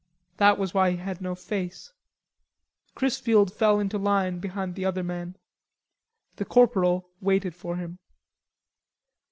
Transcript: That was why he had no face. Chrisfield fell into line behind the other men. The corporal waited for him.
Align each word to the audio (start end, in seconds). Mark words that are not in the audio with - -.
That 0.37 0.57
was 0.57 0.73
why 0.73 0.89
he 0.89 0.97
had 0.97 1.21
no 1.21 1.35
face. 1.35 1.93
Chrisfield 2.95 3.53
fell 3.53 3.79
into 3.79 3.99
line 3.99 4.39
behind 4.39 4.73
the 4.73 4.83
other 4.83 5.03
men. 5.03 5.35
The 6.37 6.45
corporal 6.45 7.11
waited 7.21 7.53
for 7.53 7.75
him. 7.75 7.99